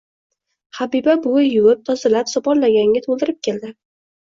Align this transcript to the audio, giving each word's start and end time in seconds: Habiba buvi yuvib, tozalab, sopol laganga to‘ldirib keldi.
Habiba 0.79 1.15
buvi 1.25 1.43
yuvib, 1.51 1.85
tozalab, 1.91 2.33
sopol 2.33 2.61
laganga 2.67 3.05
to‘ldirib 3.07 3.41
keldi. 3.51 3.73